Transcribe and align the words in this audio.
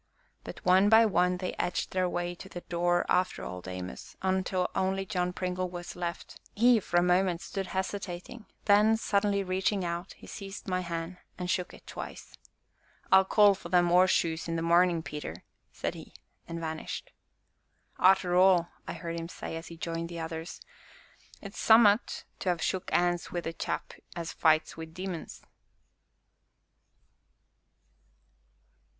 But, 0.43 0.65
one 0.65 0.89
by 0.89 1.05
one, 1.05 1.37
they 1.37 1.53
edged 1.59 1.91
their 1.91 2.09
way 2.09 2.33
to 2.33 2.49
the 2.49 2.61
door 2.61 3.05
after 3.07 3.43
Old 3.43 3.67
Amos, 3.67 4.15
until 4.23 4.67
only 4.73 5.05
John 5.05 5.31
Pringle 5.31 5.69
was 5.69 5.95
left; 5.95 6.39
he, 6.55 6.79
for 6.79 6.97
a 6.97 7.03
moment, 7.03 7.39
stood 7.41 7.67
hesitating, 7.67 8.47
then, 8.65 8.97
suddenly 8.97 9.43
reaching 9.43 9.85
out, 9.85 10.13
he 10.13 10.25
seized 10.25 10.67
my 10.67 10.79
hand, 10.79 11.17
and 11.37 11.51
shook 11.51 11.71
it 11.71 11.85
twice. 11.85 12.33
"I'll 13.11 13.25
call 13.25 13.53
for 13.53 13.69
they 13.69 13.77
'orseshoes 13.77 14.47
in 14.47 14.55
the 14.55 14.63
marnin', 14.63 15.03
Peter," 15.03 15.43
said 15.71 15.93
he, 15.93 16.15
and 16.47 16.59
vanished. 16.59 17.11
"Arter 17.99 18.35
all," 18.35 18.69
I 18.87 18.93
heard 18.93 19.19
him 19.19 19.29
say, 19.29 19.55
as 19.55 19.67
he 19.67 19.77
joined 19.77 20.09
the 20.09 20.19
others, 20.19 20.61
"'tis 21.43 21.55
summat 21.55 22.25
to 22.39 22.51
ha' 22.55 22.59
shook 22.59 22.91
'ands 22.91 23.31
wi' 23.31 23.41
a 23.45 23.53
chap 23.53 23.93
as 24.15 24.33
fights 24.33 24.75
wi' 24.75 24.85
demons!" 24.85 25.43